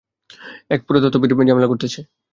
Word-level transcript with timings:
এক 0.69 0.79
পুরাতত্ত্ববিদ, 0.85 1.31
ঝামেলা 1.49 1.67
করতেছে। 1.67 1.99